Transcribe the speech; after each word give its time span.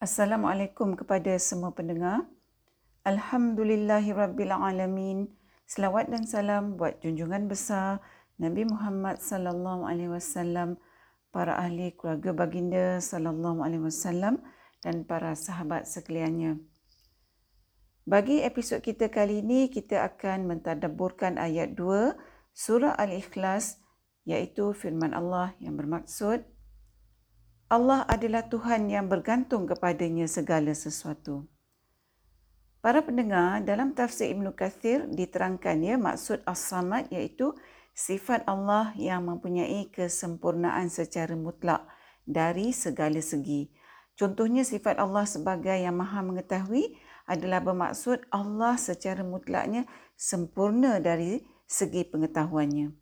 Assalamualaikum 0.00 0.96
kepada 0.96 1.36
semua 1.36 1.76
pendengar. 1.76 2.24
Alhamdulillahirabbilalamin. 3.04 5.28
Selawat 5.68 6.08
dan 6.08 6.24
salam 6.24 6.80
buat 6.80 7.04
junjungan 7.04 7.52
besar 7.52 8.00
Nabi 8.40 8.64
Muhammad 8.64 9.20
sallallahu 9.20 9.84
alaihi 9.84 10.08
wasallam, 10.08 10.80
para 11.28 11.60
ahli 11.60 11.92
keluarga 11.92 12.32
baginda 12.32 12.96
sallallahu 12.96 13.60
alaihi 13.60 13.92
wasallam 13.92 14.40
dan 14.80 15.04
para 15.04 15.36
sahabat 15.36 15.84
sekaliannya. 15.84 16.64
Bagi 18.08 18.40
episod 18.40 18.80
kita 18.80 19.12
kali 19.12 19.44
ini, 19.44 19.68
kita 19.68 20.00
akan 20.08 20.48
mentadabburkan 20.48 21.36
ayat 21.36 21.76
2 21.76 22.16
surah 22.56 22.96
Al-Ikhlas 22.96 23.76
iaitu 24.24 24.72
firman 24.72 25.12
Allah 25.12 25.52
yang 25.60 25.76
bermaksud 25.76 26.40
Allah 27.70 28.02
adalah 28.10 28.50
Tuhan 28.50 28.90
yang 28.90 29.06
bergantung 29.06 29.62
kepadanya 29.62 30.26
segala 30.26 30.74
sesuatu. 30.74 31.46
Para 32.82 32.98
pendengar, 32.98 33.62
dalam 33.62 33.94
tafsir 33.94 34.34
Ibn 34.34 34.50
Kathir 34.50 35.06
diterangkan 35.06 35.78
ya 35.78 35.94
maksud 35.94 36.42
As-Samad 36.42 37.14
iaitu 37.14 37.54
sifat 37.94 38.42
Allah 38.50 38.90
yang 38.98 39.22
mempunyai 39.22 39.86
kesempurnaan 39.86 40.90
secara 40.90 41.38
mutlak 41.38 41.86
dari 42.26 42.74
segala 42.74 43.22
segi. 43.22 43.70
Contohnya 44.18 44.66
sifat 44.66 44.98
Allah 44.98 45.22
sebagai 45.30 45.78
yang 45.78 45.94
maha 45.94 46.26
mengetahui 46.26 46.98
adalah 47.30 47.62
bermaksud 47.62 48.26
Allah 48.34 48.74
secara 48.82 49.22
mutlaknya 49.22 49.86
sempurna 50.18 50.98
dari 50.98 51.46
segi 51.70 52.02
pengetahuannya. 52.02 52.98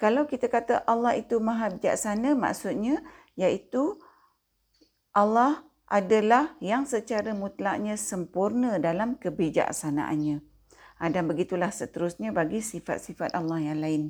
Kalau 0.00 0.24
kita 0.24 0.48
kata 0.48 0.80
Allah 0.88 1.12
itu 1.18 1.36
maha 1.44 1.68
bijaksana, 1.76 2.32
maksudnya 2.32 3.04
iaitu 3.34 3.98
Allah 5.10 5.66
adalah 5.90 6.54
yang 6.62 6.86
secara 6.86 7.34
mutlaknya 7.34 7.98
sempurna 7.98 8.78
dalam 8.78 9.18
kebijaksanaannya. 9.18 10.38
Ah, 11.02 11.10
dan 11.10 11.26
begitulah 11.26 11.74
seterusnya 11.74 12.30
bagi 12.30 12.62
sifat-sifat 12.62 13.34
Allah 13.34 13.58
yang 13.58 13.82
lain. 13.82 14.02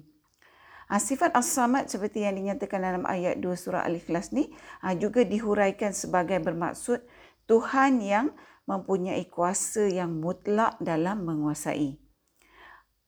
Ah, 0.91 0.99
sifat 0.99 1.33
As-Samad 1.33 1.89
seperti 1.89 2.27
yang 2.27 2.37
dinyatakan 2.37 2.83
dalam 2.83 3.05
ayat 3.07 3.39
2 3.39 3.47
surah 3.55 3.87
Al-Ikhlas 3.87 4.35
ni 4.35 4.51
ah, 4.85 4.93
juga 4.93 5.25
dihuraikan 5.25 5.97
sebagai 5.97 6.37
bermaksud 6.43 7.01
Tuhan 7.47 8.03
yang 8.05 8.35
mempunyai 8.69 9.25
kuasa 9.31 9.89
yang 9.89 10.21
mutlak 10.21 10.77
dalam 10.83 11.25
menguasai. 11.25 12.10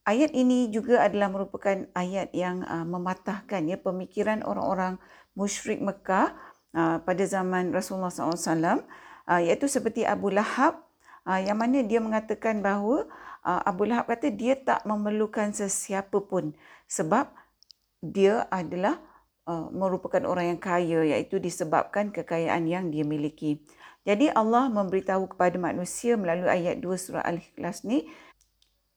Ayat 0.03 0.35
ini 0.35 0.67
juga 0.75 1.07
adalah 1.07 1.31
merupakan 1.31 1.87
ayat 1.95 2.35
yang 2.35 2.67
mematahkan 2.67 3.63
ya 3.71 3.79
pemikiran 3.79 4.43
orang-orang 4.43 4.99
musyrik 5.39 5.79
Mekah 5.79 6.35
uh, 6.77 6.99
pada 7.05 7.25
zaman 7.25 7.73
Rasulullah 7.73 8.13
SAW 8.13 8.85
uh, 9.29 9.41
iaitu 9.41 9.69
seperti 9.69 10.05
Abu 10.05 10.33
Lahab 10.33 10.83
uh, 11.29 11.41
yang 11.41 11.61
mana 11.61 11.85
dia 11.85 12.01
mengatakan 12.01 12.61
bahawa 12.61 13.09
uh, 13.45 13.61
Abu 13.65 13.89
Lahab 13.89 14.09
kata 14.09 14.33
dia 14.33 14.57
tak 14.59 14.85
memerlukan 14.85 15.53
sesiapa 15.53 16.19
pun 16.25 16.57
sebab 16.89 17.31
dia 18.03 18.45
adalah 18.51 18.99
uh, 19.47 19.71
merupakan 19.71 20.21
orang 20.27 20.57
yang 20.57 20.61
kaya 20.61 21.07
iaitu 21.07 21.39
disebabkan 21.39 22.11
kekayaan 22.11 22.67
yang 22.67 22.91
dia 22.91 23.07
miliki. 23.07 23.63
Jadi 24.03 24.35
Allah 24.35 24.67
memberitahu 24.67 25.31
kepada 25.31 25.55
manusia 25.63 26.19
melalui 26.19 26.51
ayat 26.51 26.83
2 26.83 26.91
surah 26.99 27.23
Al-Ikhlas 27.23 27.87
ni 27.87 28.11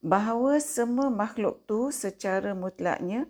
bahawa 0.05 0.61
semua 0.61 1.09
makhluk 1.09 1.65
tu 1.65 1.89
secara 1.89 2.53
mutlaknya 2.53 3.25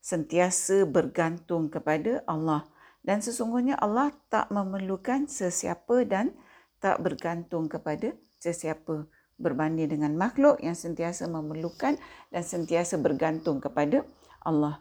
sentiasa 0.00 0.88
bergantung 0.88 1.68
kepada 1.68 2.24
Allah 2.24 2.64
dan 3.04 3.20
sesungguhnya 3.20 3.76
Allah 3.76 4.08
tak 4.32 4.48
memerlukan 4.48 5.28
sesiapa 5.28 6.08
dan 6.08 6.32
tak 6.80 7.04
bergantung 7.04 7.68
kepada 7.68 8.16
sesiapa 8.40 9.04
berbanding 9.36 10.00
dengan 10.00 10.16
makhluk 10.16 10.56
yang 10.64 10.72
sentiasa 10.72 11.28
memerlukan 11.28 12.00
dan 12.32 12.42
sentiasa 12.42 12.96
bergantung 12.96 13.60
kepada 13.60 14.08
Allah. 14.40 14.80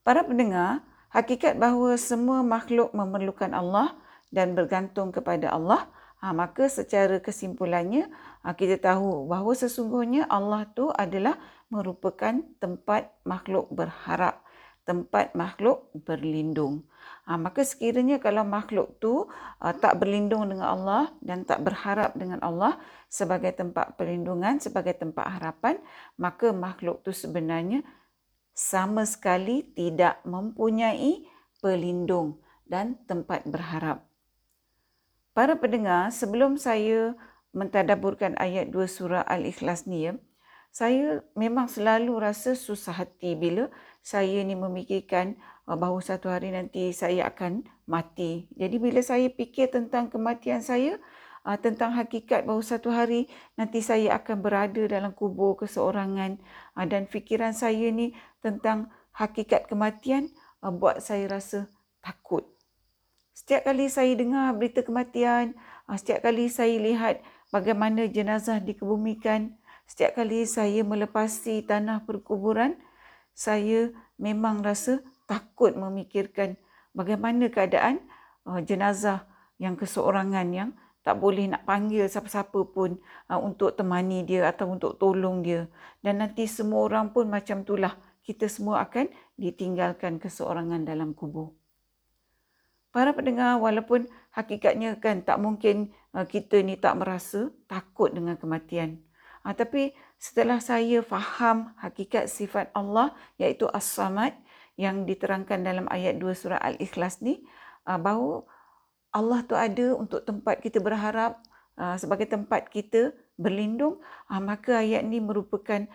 Para 0.00 0.24
pendengar, 0.24 0.80
hakikat 1.12 1.60
bahawa 1.60 2.00
semua 2.00 2.40
makhluk 2.40 2.96
memerlukan 2.96 3.52
Allah 3.52 3.92
dan 4.32 4.56
bergantung 4.56 5.12
kepada 5.12 5.52
Allah, 5.52 5.86
ha, 6.22 6.30
maka 6.30 6.70
secara 6.70 7.18
kesimpulannya 7.18 8.06
ha, 8.46 8.54
kita 8.54 8.78
tahu 8.78 9.26
bahawa 9.26 9.52
sesungguhnya 9.58 10.30
Allah 10.30 10.70
tu 10.70 10.88
adalah 10.94 11.36
merupakan 11.68 12.38
tempat 12.62 13.10
makhluk 13.26 13.66
berharap, 13.74 14.46
tempat 14.86 15.34
makhluk 15.34 15.90
berlindung. 16.06 16.86
Ha, 17.26 17.34
maka 17.34 17.66
sekiranya 17.66 18.22
kalau 18.22 18.46
makhluk 18.46 18.98
tu 19.02 19.26
uh, 19.26 19.74
tak 19.74 19.98
berlindung 19.98 20.46
dengan 20.52 20.68
Allah 20.78 21.04
dan 21.24 21.42
tak 21.42 21.62
berharap 21.66 22.14
dengan 22.14 22.38
Allah 22.44 22.78
sebagai 23.10 23.50
tempat 23.56 23.98
perlindungan, 23.98 24.62
sebagai 24.62 24.94
tempat 24.94 25.40
harapan, 25.40 25.80
maka 26.20 26.52
makhluk 26.54 27.02
tu 27.02 27.10
sebenarnya 27.10 27.82
sama 28.52 29.08
sekali 29.08 29.64
tidak 29.72 30.20
mempunyai 30.28 31.24
pelindung 31.64 32.42
dan 32.68 33.00
tempat 33.08 33.48
berharap. 33.48 34.11
Para 35.32 35.56
pendengar, 35.56 36.12
sebelum 36.12 36.60
saya 36.60 37.16
mentadaburkan 37.56 38.36
ayat 38.36 38.68
2 38.68 38.84
surah 38.84 39.24
Al-Ikhlas 39.24 39.88
ni 39.88 40.04
ya, 40.04 40.20
saya 40.68 41.24
memang 41.32 41.72
selalu 41.72 42.20
rasa 42.20 42.52
susah 42.52 42.92
hati 43.04 43.32
bila 43.36 43.72
saya 44.04 44.44
ni 44.44 44.52
memikirkan 44.52 45.40
uh, 45.64 45.76
bahawa 45.76 46.04
satu 46.04 46.28
hari 46.28 46.52
nanti 46.52 46.92
saya 46.92 47.32
akan 47.32 47.64
mati. 47.88 48.44
Jadi 48.56 48.76
bila 48.76 49.00
saya 49.00 49.28
fikir 49.32 49.72
tentang 49.72 50.12
kematian 50.12 50.60
saya, 50.60 51.00
uh, 51.48 51.56
tentang 51.56 51.96
hakikat 51.96 52.44
bahawa 52.44 52.60
satu 52.60 52.92
hari 52.92 53.28
nanti 53.56 53.80
saya 53.80 54.20
akan 54.20 54.36
berada 54.40 54.84
dalam 54.84 55.16
kubur 55.16 55.56
keseorangan 55.60 56.40
uh, 56.76 56.84
dan 56.84 57.08
fikiran 57.08 57.56
saya 57.56 57.88
ni 57.88 58.12
tentang 58.44 58.92
hakikat 59.16 59.64
kematian 59.64 60.28
buat 60.60 61.00
saya 61.00 61.24
rasa 61.40 61.72
takut. 62.04 62.48
Setiap 63.32 63.64
kali 63.64 63.88
saya 63.88 64.12
dengar 64.12 64.52
berita 64.54 64.84
kematian, 64.84 65.56
setiap 65.96 66.28
kali 66.28 66.52
saya 66.52 66.76
lihat 66.76 67.24
bagaimana 67.48 68.08
jenazah 68.08 68.60
dikebumikan, 68.60 69.56
Setiap 69.92 70.16
kali 70.16 70.48
saya 70.48 70.80
melepasi 70.86 71.68
tanah 71.68 72.08
perkuburan, 72.08 72.80
saya 73.36 73.92
memang 74.16 74.64
rasa 74.64 75.04
takut 75.28 75.76
memikirkan 75.76 76.56
bagaimana 76.96 77.52
keadaan 77.52 78.00
uh, 78.48 78.60
jenazah 78.64 79.28
yang 79.60 79.76
keseorangan 79.76 80.48
yang 80.48 80.70
tak 81.04 81.20
boleh 81.20 81.44
nak 81.44 81.68
panggil 81.68 82.08
siapa-siapa 82.08 82.72
pun 82.72 82.96
uh, 83.28 83.36
untuk 83.36 83.76
temani 83.76 84.24
dia 84.24 84.48
atau 84.48 84.72
untuk 84.72 84.96
tolong 84.96 85.44
dia. 85.44 85.68
Dan 86.00 86.24
nanti 86.24 86.48
semua 86.48 86.88
orang 86.88 87.12
pun 87.12 87.28
macam 87.28 87.60
itulah. 87.60 87.92
Kita 88.22 88.46
semua 88.46 88.86
akan 88.86 89.12
ditinggalkan 89.34 90.22
keseorangan 90.22 90.86
dalam 90.86 91.12
kubur. 91.12 91.61
Para 92.92 93.16
pendengar, 93.16 93.56
walaupun 93.56 94.04
hakikatnya 94.36 95.00
kan 95.00 95.24
tak 95.24 95.40
mungkin 95.40 95.96
uh, 96.12 96.28
kita 96.28 96.60
ni 96.60 96.76
tak 96.76 97.00
merasa 97.00 97.48
takut 97.64 98.12
dengan 98.12 98.36
kematian. 98.36 99.00
Ha, 99.42 99.56
tapi 99.56 99.96
setelah 100.20 100.60
saya 100.60 101.00
faham 101.00 101.72
hakikat 101.80 102.28
sifat 102.30 102.70
Allah 102.76 103.10
iaitu 103.40 103.66
As-Samad 103.66 104.36
yang 104.78 105.08
diterangkan 105.08 105.64
dalam 105.64 105.88
ayat 105.90 106.20
2 106.20 106.30
surah 106.36 106.60
Al-Ikhlas 106.62 107.24
ni 107.24 107.42
ha, 107.88 107.96
bahawa 107.96 108.44
Allah 109.10 109.40
tu 109.48 109.56
ada 109.56 109.96
untuk 109.96 110.22
tempat 110.22 110.62
kita 110.62 110.78
berharap 110.78 111.42
ha, 111.74 111.98
sebagai 111.98 112.28
tempat 112.30 112.70
kita 112.70 113.16
berlindung 113.34 113.98
maka 114.28 114.84
ayat 114.84 115.02
ni 115.02 115.18
merupakan 115.18 115.88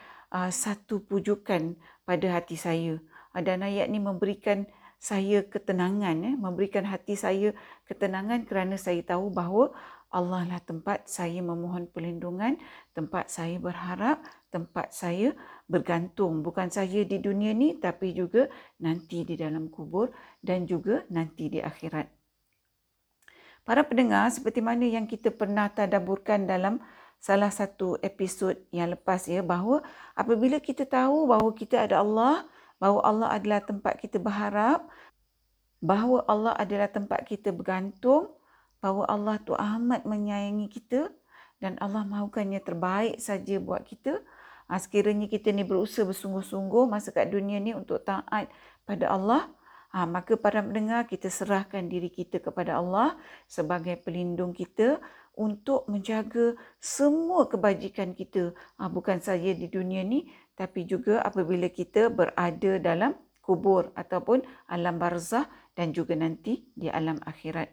satu 0.52 1.00
pujukan 1.08 1.78
pada 2.04 2.28
hati 2.36 2.60
saya 2.60 3.00
dan 3.32 3.64
ayat 3.64 3.88
ni 3.88 4.02
memberikan 4.02 4.68
saya 4.98 5.46
ketenangan 5.46 6.18
eh, 6.26 6.36
memberikan 6.36 6.86
hati 6.86 7.14
saya 7.14 7.54
ketenangan 7.86 8.50
kerana 8.50 8.76
saya 8.82 9.02
tahu 9.06 9.30
bahawa 9.30 9.74
Allah 10.08 10.48
lah 10.48 10.62
tempat 10.64 11.04
saya 11.12 11.44
memohon 11.44 11.92
perlindungan, 11.92 12.56
tempat 12.96 13.28
saya 13.28 13.60
berharap, 13.60 14.24
tempat 14.48 14.96
saya 14.96 15.36
bergantung. 15.68 16.40
Bukan 16.48 16.72
saja 16.72 17.04
di 17.04 17.20
dunia 17.20 17.52
ni 17.52 17.76
tapi 17.76 18.16
juga 18.16 18.48
nanti 18.80 19.28
di 19.28 19.36
dalam 19.36 19.68
kubur 19.68 20.16
dan 20.40 20.64
juga 20.64 21.04
nanti 21.12 21.52
di 21.52 21.60
akhirat. 21.60 22.08
Para 23.68 23.84
pendengar, 23.84 24.32
seperti 24.32 24.64
mana 24.64 24.88
yang 24.88 25.04
kita 25.04 25.28
pernah 25.28 25.68
tadaburkan 25.68 26.48
dalam 26.48 26.80
salah 27.20 27.52
satu 27.52 28.00
episod 28.00 28.56
yang 28.72 28.96
lepas 28.96 29.28
ya 29.28 29.44
bahawa 29.44 29.84
apabila 30.16 30.64
kita 30.64 30.88
tahu 30.88 31.28
bahawa 31.28 31.52
kita 31.52 31.84
ada 31.84 32.00
Allah, 32.00 32.48
bahawa 32.78 33.00
Allah 33.06 33.30
adalah 33.34 33.62
tempat 33.66 33.98
kita 34.02 34.18
berharap, 34.22 34.86
bahawa 35.82 36.26
Allah 36.26 36.54
adalah 36.58 36.90
tempat 36.90 37.26
kita 37.26 37.54
bergantung, 37.54 38.34
bahawa 38.82 39.10
Allah 39.10 39.36
tu 39.42 39.54
amat 39.58 40.06
menyayangi 40.06 40.70
kita 40.70 41.10
dan 41.58 41.78
Allah 41.82 42.06
mahukan 42.06 42.54
yang 42.54 42.62
terbaik 42.62 43.18
saja 43.18 43.58
buat 43.58 43.86
kita. 43.86 44.22
Ha, 44.68 44.78
sekiranya 44.78 45.32
kita 45.32 45.50
ni 45.56 45.64
berusaha 45.64 46.04
bersungguh-sungguh 46.04 46.86
masa 46.92 47.16
kat 47.16 47.32
dunia 47.32 47.58
ni 47.58 47.72
untuk 47.72 48.04
taat 48.04 48.52
pada 48.84 49.06
Allah, 49.10 49.48
Ha, 49.98 50.04
maka 50.04 50.36
para 50.36 50.60
pendengar 50.60 51.08
kita 51.08 51.32
serahkan 51.32 51.88
diri 51.88 52.12
kita 52.12 52.44
kepada 52.44 52.76
Allah 52.76 53.16
sebagai 53.48 53.96
pelindung 54.04 54.52
kita 54.52 55.00
untuk 55.32 55.88
menjaga 55.88 56.60
semua 56.78 57.48
kebajikan 57.48 58.12
kita. 58.12 58.52
Ha, 58.78 58.92
bukan 58.92 59.24
saja 59.24 59.56
di 59.56 59.66
dunia 59.72 60.04
ni 60.04 60.28
tapi 60.58 60.90
juga 60.90 61.22
apabila 61.22 61.70
kita 61.70 62.10
berada 62.10 62.82
dalam 62.82 63.14
kubur 63.46 63.94
ataupun 63.94 64.42
alam 64.68 64.98
barzah 64.98 65.46
dan 65.78 65.94
juga 65.94 66.18
nanti 66.18 66.68
di 66.74 66.90
alam 66.90 67.22
akhirat. 67.24 67.72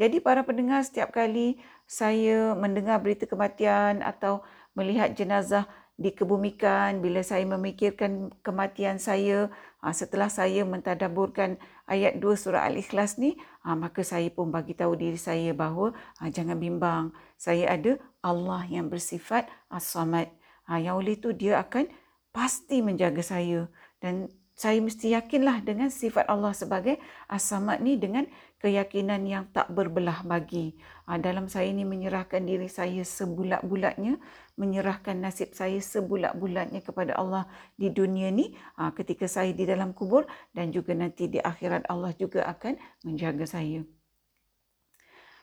Jadi 0.00 0.24
para 0.24 0.40
pendengar 0.46 0.80
setiap 0.86 1.12
kali 1.12 1.60
saya 1.84 2.56
mendengar 2.56 3.02
berita 3.04 3.28
kematian 3.28 4.00
atau 4.00 4.40
melihat 4.72 5.12
jenazah 5.12 5.68
dikebumikan 6.00 7.04
bila 7.04 7.20
saya 7.20 7.44
memikirkan 7.44 8.32
kematian 8.40 8.96
saya 8.96 9.52
ha, 9.84 9.92
setelah 9.92 10.32
saya 10.32 10.64
mentadaburkan 10.64 11.60
ayat 11.84 12.16
2 12.16 12.32
surah 12.32 12.64
al-ikhlas 12.64 13.20
ni 13.20 13.36
ha, 13.60 13.76
maka 13.76 14.00
saya 14.00 14.32
pun 14.32 14.48
bagi 14.48 14.72
tahu 14.72 14.96
diri 14.96 15.20
saya 15.20 15.52
bahawa 15.52 15.92
ha, 16.16 16.32
jangan 16.32 16.56
bimbang 16.56 17.12
saya 17.36 17.76
ada 17.76 18.00
Allah 18.24 18.64
yang 18.72 18.88
bersifat 18.88 19.52
as-samad 19.68 20.32
yang 20.78 21.00
oleh 21.00 21.18
itu 21.18 21.34
dia 21.34 21.58
akan 21.58 21.88
pasti 22.32 22.80
menjaga 22.80 23.20
saya 23.20 23.68
dan 24.00 24.30
saya 24.52 24.78
mesti 24.84 25.16
yakinlah 25.16 25.64
dengan 25.64 25.88
sifat 25.88 26.28
Allah 26.28 26.52
sebagai 26.52 27.00
as-samad 27.26 27.80
ni 27.80 27.96
dengan 27.96 28.28
keyakinan 28.60 29.24
yang 29.26 29.44
tak 29.50 29.72
berbelah 29.72 30.22
bagi. 30.22 30.76
Ha, 31.08 31.18
dalam 31.18 31.48
saya 31.48 31.72
ini 31.72 31.82
menyerahkan 31.82 32.44
diri 32.44 32.68
saya 32.68 33.02
sebulat-bulatnya, 33.02 34.20
menyerahkan 34.60 35.18
nasib 35.18 35.56
saya 35.56 35.80
sebulat-bulatnya 35.80 36.84
kepada 36.84 37.16
Allah 37.16 37.48
di 37.80 37.90
dunia 37.90 38.28
ni 38.30 38.54
ha, 38.76 38.92
ketika 38.92 39.26
saya 39.26 39.50
di 39.56 39.64
dalam 39.64 39.96
kubur 39.96 40.28
dan 40.52 40.70
juga 40.70 40.94
nanti 40.94 41.26
di 41.32 41.40
akhirat 41.40 41.88
Allah 41.88 42.12
juga 42.14 42.44
akan 42.46 42.76
menjaga 43.08 43.48
saya. 43.48 43.82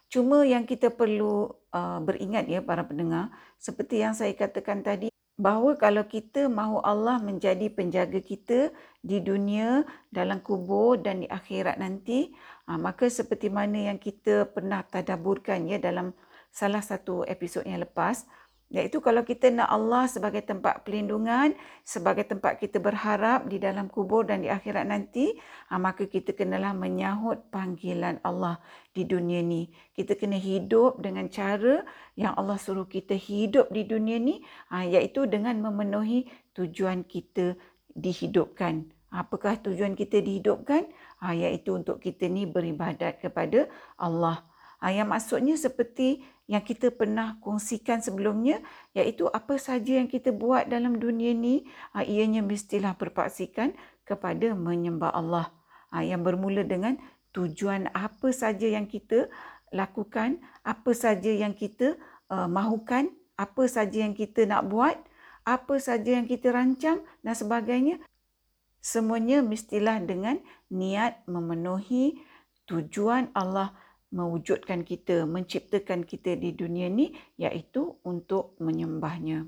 Cuma 0.10 0.42
yang 0.42 0.66
kita 0.66 0.90
perlu 0.90 1.54
uh, 1.70 2.00
beringat 2.02 2.50
ya 2.50 2.66
para 2.66 2.82
pendengar, 2.82 3.30
seperti 3.62 4.02
yang 4.02 4.18
saya 4.18 4.34
katakan 4.34 4.82
tadi, 4.82 5.14
bahawa 5.40 5.80
kalau 5.80 6.04
kita 6.04 6.52
mahu 6.52 6.84
Allah 6.84 7.22
menjadi 7.24 7.72
penjaga 7.72 8.20
kita 8.20 8.76
di 9.00 9.24
dunia, 9.24 9.88
dalam 10.12 10.44
kubur 10.44 11.00
dan 11.00 11.24
di 11.24 11.28
akhirat 11.32 11.80
nanti, 11.80 12.36
ha, 12.68 12.76
maka 12.76 13.08
seperti 13.08 13.48
mana 13.48 13.94
yang 13.94 14.02
kita 14.02 14.52
pernah 14.52 14.84
tadaburkan 14.84 15.64
ya 15.72 15.80
dalam 15.80 16.12
salah 16.52 16.84
satu 16.84 17.24
episod 17.24 17.64
yang 17.64 17.80
lepas, 17.80 18.28
Iaitu 18.70 19.02
kalau 19.02 19.26
kita 19.26 19.50
nak 19.50 19.66
Allah 19.66 20.06
sebagai 20.06 20.46
tempat 20.46 20.86
pelindungan, 20.86 21.58
sebagai 21.82 22.22
tempat 22.22 22.62
kita 22.62 22.78
berharap 22.78 23.50
di 23.50 23.58
dalam 23.58 23.90
kubur 23.90 24.30
dan 24.30 24.46
di 24.46 24.50
akhirat 24.50 24.86
nanti, 24.86 25.34
ha, 25.74 25.82
maka 25.82 26.06
kita 26.06 26.38
kenalah 26.38 26.78
menyahut 26.78 27.50
panggilan 27.50 28.22
Allah 28.22 28.62
di 28.94 29.10
dunia 29.10 29.42
ni. 29.42 29.74
Kita 29.98 30.14
kena 30.14 30.38
hidup 30.38 31.02
dengan 31.02 31.34
cara 31.34 31.82
yang 32.14 32.38
Allah 32.38 32.62
suruh 32.62 32.86
kita 32.86 33.18
hidup 33.18 33.74
di 33.74 33.90
dunia 33.90 34.22
ni, 34.22 34.38
ha, 34.70 34.86
iaitu 34.86 35.26
dengan 35.26 35.58
memenuhi 35.58 36.30
tujuan 36.54 37.10
kita 37.10 37.58
dihidupkan. 37.98 38.86
Apakah 39.10 39.58
tujuan 39.66 39.98
kita 39.98 40.22
dihidupkan? 40.22 40.86
Ha, 41.26 41.34
iaitu 41.34 41.74
untuk 41.74 41.98
kita 41.98 42.30
ni 42.30 42.46
beribadat 42.46 43.18
kepada 43.18 43.66
Allah. 43.98 44.46
Ha, 44.80 44.96
yang 44.96 45.12
maksudnya 45.12 45.60
seperti 45.60 46.24
yang 46.48 46.64
kita 46.64 46.90
pernah 46.90 47.36
kongsikan 47.44 48.00
sebelumnya 48.00 48.64
iaitu 48.96 49.28
apa 49.28 49.60
saja 49.60 50.00
yang 50.00 50.08
kita 50.08 50.32
buat 50.32 50.72
dalam 50.72 50.98
dunia 50.98 51.36
ni 51.36 51.68
ah, 51.92 52.02
ianya 52.02 52.40
mestilah 52.40 52.96
berpaksikan 52.96 53.76
kepada 54.08 54.56
menyembah 54.56 55.12
Allah. 55.12 55.52
Ah, 55.92 56.02
yang 56.02 56.24
bermula 56.24 56.64
dengan 56.64 56.96
tujuan 57.36 57.92
apa 57.92 58.32
saja 58.32 58.66
yang 58.66 58.88
kita 58.88 59.30
lakukan 59.70 60.42
apa 60.66 60.92
saja 60.98 61.30
yang 61.30 61.54
kita 61.54 61.94
mahukan 62.30 63.14
apa 63.38 63.64
saja 63.70 64.06
yang 64.06 64.18
kita 64.18 64.50
nak 64.50 64.66
buat 64.66 64.98
apa 65.46 65.82
saja 65.82 66.18
yang 66.18 66.26
kita 66.26 66.50
rancang 66.54 67.02
dan 67.22 67.36
sebagainya. 67.38 68.02
Semuanya 68.80 69.44
mestilah 69.44 70.00
dengan 70.00 70.40
niat 70.72 71.26
memenuhi 71.26 72.22
tujuan 72.70 73.34
Allah 73.36 73.74
mewujudkan 74.10 74.82
kita, 74.82 75.26
menciptakan 75.30 76.06
kita 76.06 76.34
di 76.34 76.54
dunia 76.54 76.90
ni 76.90 77.14
iaitu 77.38 77.98
untuk 78.02 78.58
menyembahnya. 78.58 79.46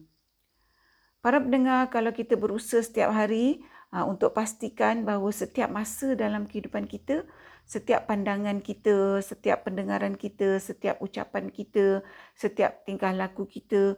Para 1.21 1.37
pendengar, 1.37 1.89
kalau 1.93 2.09
kita 2.09 2.33
berusaha 2.33 2.81
setiap 2.81 3.13
hari 3.13 3.61
uh, 3.93 4.05
untuk 4.09 4.33
pastikan 4.33 5.05
bahawa 5.05 5.29
setiap 5.29 5.69
masa 5.69 6.17
dalam 6.17 6.49
kehidupan 6.49 6.89
kita, 6.89 7.25
setiap 7.65 8.09
pandangan 8.09 8.57
kita, 8.57 9.21
setiap 9.21 9.69
pendengaran 9.69 10.17
kita, 10.17 10.57
setiap 10.57 10.97
ucapan 10.97 11.53
kita, 11.53 12.01
setiap 12.33 12.81
tingkah 12.89 13.13
laku 13.13 13.45
kita, 13.45 13.97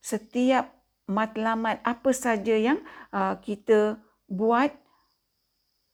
setiap 0.00 0.72
matlamat 1.04 1.84
apa 1.84 2.10
saja 2.16 2.56
yang 2.56 2.80
uh, 3.12 3.36
kita 3.44 4.00
buat 4.24 4.72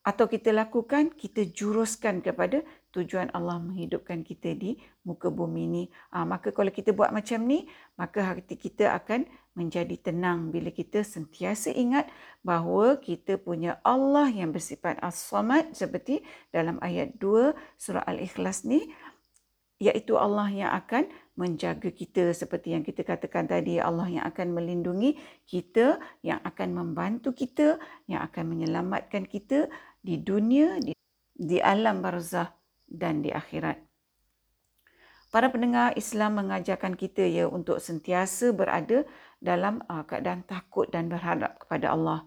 atau 0.01 0.27
kita 0.31 0.55
lakukan, 0.55 1.13
kita 1.13 1.45
juruskan 1.51 2.25
kepada 2.25 2.65
tujuan 2.91 3.31
Allah 3.31 3.63
menghidupkan 3.63 4.27
kita 4.27 4.55
di 4.59 4.79
muka 5.07 5.31
bumi 5.31 5.67
ini. 5.67 5.85
Ha, 6.11 6.27
maka 6.27 6.51
kalau 6.51 6.75
kita 6.75 6.91
buat 6.91 7.15
macam 7.15 7.47
ni, 7.47 7.71
maka 7.95 8.23
hati 8.35 8.59
kita 8.59 8.95
akan 8.99 9.27
menjadi 9.55 9.97
tenang 9.99 10.55
bila 10.55 10.71
kita 10.71 11.03
sentiasa 11.03 11.75
ingat 11.75 12.07
bahawa 12.47 13.03
kita 13.03 13.39
punya 13.39 13.83
Allah 13.83 14.31
yang 14.31 14.55
bersifat 14.55 14.99
As-Samad 15.03 15.75
seperti 15.75 16.23
dalam 16.55 16.79
ayat 16.79 17.19
2 17.19 17.55
surah 17.75 18.07
Al-Ikhlas 18.07 18.63
ni 18.63 18.87
iaitu 19.81 20.15
Allah 20.21 20.47
yang 20.53 20.71
akan 20.77 21.09
menjaga 21.41 21.89
kita 21.89 22.37
seperti 22.37 22.77
yang 22.77 22.85
kita 22.85 23.01
katakan 23.01 23.49
tadi 23.49 23.81
Allah 23.81 24.07
yang 24.13 24.25
akan 24.29 24.53
melindungi 24.53 25.17
kita 25.49 25.97
yang 26.21 26.37
akan 26.45 26.77
membantu 26.77 27.33
kita 27.33 27.81
yang 28.05 28.21
akan 28.29 28.45
menyelamatkan 28.55 29.25
kita 29.25 29.73
di 30.05 30.21
dunia 30.21 30.77
di, 30.85 30.93
di 31.33 31.59
alam 31.65 32.05
barzah 32.05 32.60
dan 32.91 33.23
di 33.23 33.31
akhirat. 33.31 33.79
Para 35.31 35.47
pendengar 35.47 35.95
Islam 35.95 36.43
mengajarkan 36.43 36.99
kita 36.99 37.23
ya 37.23 37.47
untuk 37.47 37.79
sentiasa 37.79 38.51
berada 38.51 39.07
dalam 39.39 39.79
uh, 39.87 40.03
keadaan 40.03 40.43
takut 40.43 40.91
dan 40.91 41.07
berharap 41.07 41.55
kepada 41.63 41.95
Allah. 41.95 42.27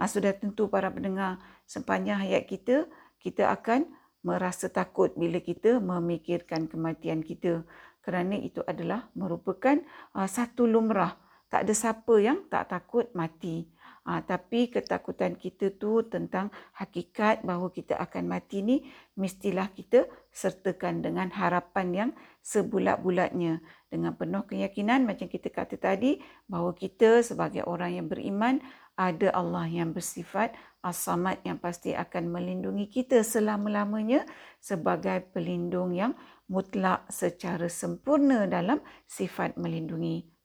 Uh, 0.00 0.08
sudah 0.08 0.32
tentu 0.32 0.64
para 0.72 0.88
pendengar 0.88 1.36
sepanjang 1.68 2.24
hayat 2.24 2.48
kita 2.48 2.88
kita 3.20 3.52
akan 3.52 3.84
merasa 4.24 4.72
takut 4.72 5.12
bila 5.12 5.44
kita 5.44 5.76
memikirkan 5.76 6.72
kematian 6.72 7.20
kita 7.20 7.68
kerana 8.00 8.40
itu 8.40 8.64
adalah 8.64 9.12
merupakan 9.12 9.76
uh, 10.16 10.24
satu 10.24 10.64
lumrah. 10.64 11.20
Tak 11.52 11.68
ada 11.68 11.74
siapa 11.76 12.16
yang 12.16 12.48
tak 12.48 12.72
takut 12.72 13.12
mati. 13.12 13.68
Ha, 14.06 14.24
tapi 14.24 14.70
ketakutan 14.72 15.34
kita 15.36 15.74
tu 15.74 16.04
tentang 16.06 16.48
hakikat 16.76 17.42
bahawa 17.42 17.68
kita 17.72 17.98
akan 17.98 18.24
mati 18.30 18.62
ni 18.64 18.76
mestilah 19.18 19.68
kita 19.74 20.06
sertakan 20.30 21.02
dengan 21.02 21.28
harapan 21.34 21.88
yang 21.90 22.10
sebulat-bulatnya 22.40 23.60
dengan 23.88 24.12
penuh 24.16 24.44
keyakinan 24.48 25.04
macam 25.04 25.28
kita 25.28 25.48
kata 25.52 25.76
tadi 25.76 26.20
bahawa 26.48 26.72
kita 26.72 27.20
sebagai 27.20 27.64
orang 27.68 28.00
yang 28.00 28.06
beriman 28.08 28.60
ada 28.98 29.30
Allah 29.30 29.70
yang 29.70 29.94
bersifat 29.94 30.56
as-samad 30.82 31.38
yang 31.46 31.58
pasti 31.62 31.94
akan 31.94 32.34
melindungi 32.34 32.90
kita 32.90 33.22
selama-lamanya 33.22 34.26
sebagai 34.58 35.22
pelindung 35.30 35.94
yang 35.94 36.18
mutlak 36.50 37.06
secara 37.12 37.68
sempurna 37.68 38.48
dalam 38.48 38.80
sifat 39.04 39.54
melindungi. 39.60 40.37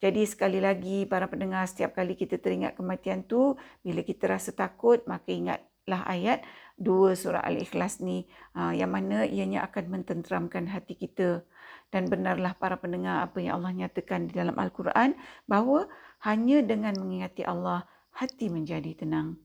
Jadi 0.00 0.24
sekali 0.24 0.64
lagi 0.64 1.04
para 1.04 1.28
pendengar 1.28 1.68
setiap 1.68 1.92
kali 1.92 2.16
kita 2.16 2.40
teringat 2.40 2.72
kematian 2.72 3.20
tu 3.20 3.60
bila 3.84 4.00
kita 4.00 4.32
rasa 4.32 4.56
takut 4.56 5.04
maka 5.04 5.28
ingatlah 5.28 6.08
ayat 6.08 6.40
2 6.80 7.12
surah 7.12 7.44
Al-Ikhlas 7.44 8.00
ni 8.00 8.24
ah, 8.56 8.72
yang 8.72 8.96
mana 8.96 9.28
ianya 9.28 9.60
akan 9.68 10.00
mententeramkan 10.00 10.72
hati 10.72 10.96
kita 10.96 11.44
dan 11.92 12.08
benarlah 12.08 12.56
para 12.56 12.80
pendengar 12.80 13.28
apa 13.28 13.44
yang 13.44 13.60
Allah 13.60 13.76
nyatakan 13.76 14.30
di 14.30 14.32
dalam 14.32 14.56
Al-Quran 14.56 15.18
bahawa 15.44 15.84
hanya 16.24 16.64
dengan 16.64 16.96
mengingati 16.96 17.44
Allah 17.44 17.84
hati 18.16 18.48
menjadi 18.48 19.04
tenang. 19.04 19.36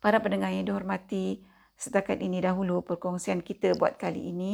Para 0.00 0.22
pendengar 0.22 0.54
yang 0.54 0.64
dihormati, 0.64 1.44
setakat 1.76 2.22
ini 2.24 2.40
dahulu 2.40 2.80
perkongsian 2.86 3.44
kita 3.44 3.76
buat 3.76 4.00
kali 4.00 4.32
ini. 4.32 4.52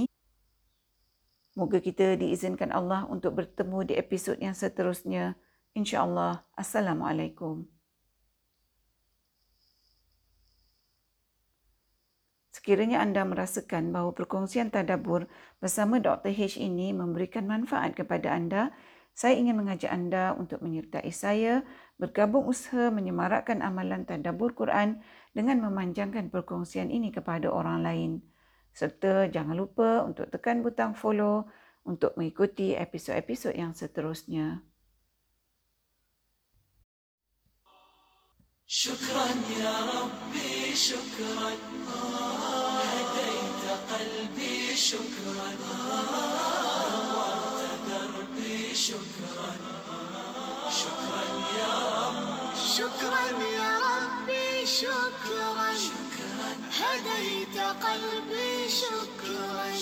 Moga 1.56 1.80
kita 1.80 2.20
diizinkan 2.20 2.68
Allah 2.68 3.08
untuk 3.08 3.40
bertemu 3.40 3.88
di 3.88 3.96
episod 3.96 4.36
yang 4.36 4.52
seterusnya. 4.52 5.40
InsyaAllah. 5.72 6.44
Assalamualaikum. 6.52 7.64
Sekiranya 12.52 13.00
anda 13.00 13.24
merasakan 13.24 13.88
bahawa 13.88 14.12
perkongsian 14.12 14.68
tadabur 14.68 15.32
bersama 15.56 15.96
Dr. 15.96 16.28
H 16.28 16.60
ini 16.60 16.92
memberikan 16.92 17.48
manfaat 17.48 17.96
kepada 17.96 18.36
anda, 18.36 18.76
saya 19.16 19.40
ingin 19.40 19.56
mengajak 19.56 19.88
anda 19.88 20.36
untuk 20.36 20.60
menyertai 20.60 21.08
saya 21.08 21.64
bergabung 21.96 22.44
usaha 22.44 22.92
menyemarakkan 22.92 23.64
amalan 23.64 24.04
tadabur 24.04 24.52
Quran 24.52 25.00
dengan 25.32 25.64
memanjangkan 25.64 26.28
perkongsian 26.28 26.92
ini 26.92 27.08
kepada 27.08 27.48
orang 27.48 27.80
lain 27.80 28.35
Serta 28.75 29.27
jangan 29.27 29.57
lupa 29.57 30.07
untuk 30.07 30.31
tekan 30.31 30.63
butang 30.63 30.95
follow 30.95 31.43
untuk 31.83 32.15
mengikuti 32.15 32.77
episod-episod 32.77 33.57
yang 33.57 33.75
seterusnya. 33.75 34.63
شكرا 38.71 39.27
يا 39.59 39.75
ربي 39.91 40.75
شكرا 40.75 41.51
هديت 42.79 43.63
قلبي 43.91 44.75
شكرا 44.75 45.47
نورت 45.59 47.59
دربي 47.87 48.75
شكرا 48.75 49.51
شكرا 50.71 51.23
يا 51.59 51.75
رب 52.07 52.55
شكرا 52.75 53.25
يا 53.59 53.69
ربي 53.87 54.65
شكرا 54.65 55.54
هديت 56.80 57.58
قلبي 57.58 58.68
شكرا. 58.68 59.72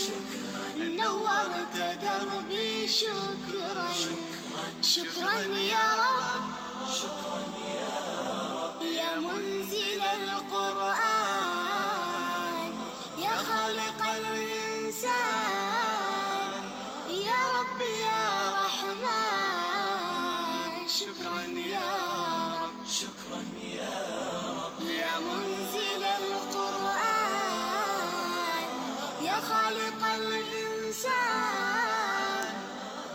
نورت 0.78 1.76
دربي 2.02 2.88
شكرا. 2.88 3.88
شكرا 4.82 5.40
يا 5.56 5.88
رب. 6.00 6.44
يا 8.82 9.16
منزل 9.16 9.24
القرآن 9.24 9.63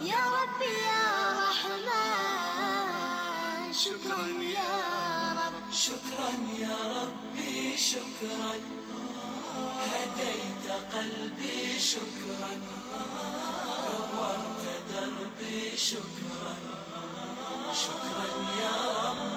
يا 0.10 0.24
ربي 0.38 0.74
يا 0.89 1.08
رحمن 1.44 2.89
شكرا 3.74 4.25
يا 4.58 4.74
رب. 5.39 5.56
شكرا 5.74 6.30
يا 6.60 6.78
ربي 6.96 7.78
شكرا. 7.78 8.54
هديت 9.92 10.66
قلبي 10.94 11.80
شكرا. 11.80 12.51
دربي 14.89 15.78
شكرا. 15.78 16.54
شكرا 17.74 18.28
يا 18.62 18.75
رب. 18.96 19.20